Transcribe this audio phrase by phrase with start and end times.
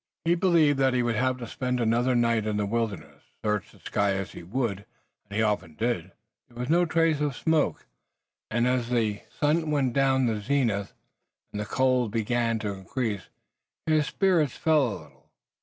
[0.25, 3.21] But he believed that he would have to spend another night in the wilderness.
[3.45, 4.79] Search the sky as he would,
[5.29, 6.11] and he often did,
[6.49, 7.85] there was no trace of smoke,
[8.49, 10.93] and, as the sun went down the zenith
[11.53, 13.29] and the cold began to increase,
[13.85, 15.29] his spirits fell a little.